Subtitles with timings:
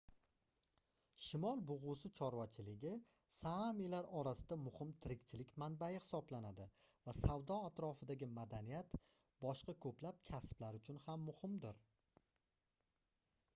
[1.23, 2.93] shimol bugʻusi chorvachiligi
[3.39, 6.65] saamilar orasida muhim tirikchilik manbai hisoblanadi
[7.09, 8.95] va savdo atrofidagi madaniyat
[9.45, 11.85] boshqa koʻplab kasblar uchun ham muhimdir